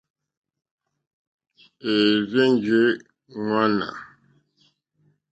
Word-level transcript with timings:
É 1.91 1.93
rzènjé 2.29 2.81
ŋmánà. 3.41 3.87